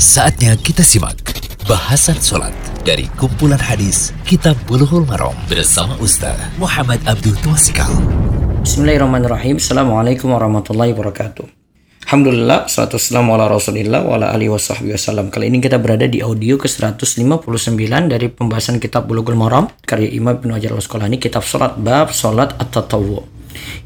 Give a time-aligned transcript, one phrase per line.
[0.00, 1.20] Saatnya kita simak
[1.68, 2.56] bahasan sholat
[2.88, 7.92] dari kumpulan hadis Kitab Bulughul Maram bersama Ustaz Muhammad Abdul Tuasikal.
[8.64, 9.60] Bismillahirrahmanirrahim.
[9.60, 11.44] Assalamualaikum warahmatullahi wabarakatuh.
[12.08, 15.28] Alhamdulillah, salatu wassalamu ala rasulillah wa ala alihi wasahbihi wasallam.
[15.28, 20.56] Kali ini kita berada di audio ke-159 dari pembahasan kitab Bulughul Maram karya Imam Ibnu
[20.56, 23.20] Hajar al-Asqalani kitab salat bab salat at-tatawwu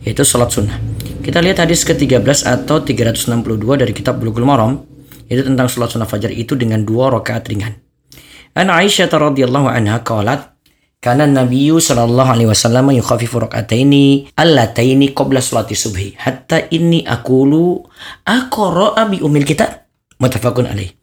[0.07, 0.79] yaitu salat sunnah.
[1.27, 4.94] Kita lihat hadis ke-13 atau 362 dari kitab Bulughul Maram
[5.35, 7.75] itu tentang sholat sunnah fajar itu dengan dua rakaat ringan.
[8.55, 10.55] An Aisyah radhiyallahu anha qalat
[11.03, 17.83] karena Nabi sallallahu alaihi wasallam yukhafifu rak'ataini allataini qabla salati subhi hatta inni aqulu
[18.25, 19.91] aqra bi umil kitab
[20.23, 20.95] muttafaqun alaih.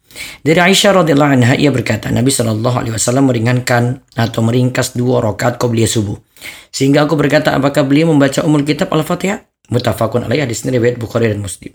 [0.42, 5.60] Dari Aisyah radhiyallahu anha ia berkata Nabi sallallahu alaihi wasallam meringankan atau meringkas dua rakaat
[5.60, 6.18] qabliyah subuh.
[6.72, 9.51] Sehingga aku berkata apakah beliau membaca umul kitab Al-Fatihah?
[9.72, 11.72] Mutafakun alaih hadis ini riwayat Bukhari dan Muslim.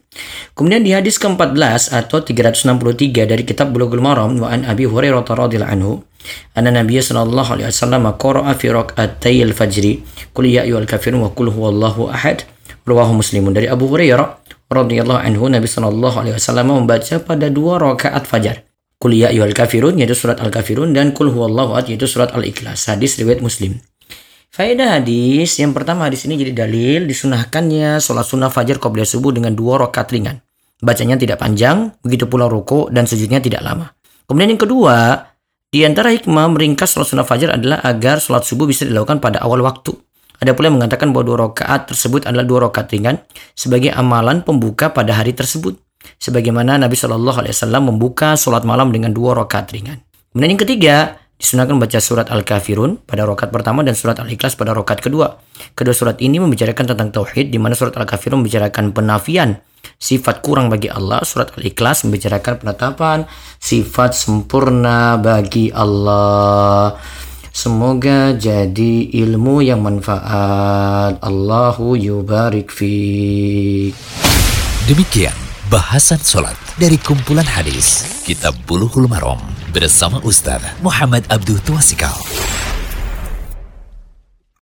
[0.53, 5.73] Kemudian di hadis ke-14 atau 363 dari kitab Bulughul Maram wa an Abi Hurairah radhiyallahu
[5.73, 6.05] anhu
[6.53, 10.05] anna Nabi sallallahu alaihi wasallam qara'a fi rak'atay al-fajri
[10.37, 12.45] qul ya ayyuhal kafirun wa qul huwallahu ahad
[12.85, 18.29] rawahu Muslimun dari Abu Hurairah radhiyallahu anhu Nabi sallallahu alaihi wasallam membaca pada dua rakaat
[18.29, 18.67] fajar.
[18.97, 22.89] Qul ya ayyuhal kafirun yaitu surat Al-Kafirun dan qul huwallahu ahad yaitu surat Al-Ikhlas.
[22.89, 23.77] Hadis riwayat Muslim.
[24.57, 29.53] Faedah hadis, yang pertama hadis ini jadi dalil disunahkannya sholat sunnah fajar qobliyah subuh dengan
[29.53, 30.41] dua rakaat ringan.
[30.81, 33.93] Bacanya tidak panjang, begitu pula ruko dan sujudnya tidak lama.
[34.25, 35.29] Kemudian yang kedua,
[35.69, 39.61] di antara hikmah meringkas sholat sunnah fajar adalah agar sholat subuh bisa dilakukan pada awal
[39.61, 39.93] waktu.
[40.41, 43.21] Ada pula yang mengatakan bahwa dua rakaat tersebut adalah dua rakaat ringan
[43.53, 45.77] sebagai amalan pembuka pada hari tersebut.
[46.17, 50.01] Sebagaimana Nabi Shallallahu Alaihi Wasallam membuka sholat malam dengan dua rakaat ringan.
[50.33, 50.95] Kemudian yang ketiga,
[51.37, 55.37] Disunahkan membaca surat Al-Kafirun pada rokat pertama dan surat Al-Ikhlas pada rokat kedua.
[55.77, 59.61] Kedua surat ini membicarakan tentang tauhid, di mana surat Al-Kafirun membicarakan penafian
[60.01, 61.21] sifat kurang bagi Allah.
[61.21, 63.17] Surat Al-Ikhlas membicarakan penetapan
[63.61, 66.97] sifat sempurna bagi Allah.
[67.53, 71.17] Semoga jadi ilmu yang manfaat.
[71.21, 73.93] Allahu yubarik fi.
[74.85, 75.33] Demikian
[75.69, 82.15] bahasan sholat dari kumpulan hadis Kitab Bulughul Maram bersama Ustaz Muhammad Abdul Tuasikal.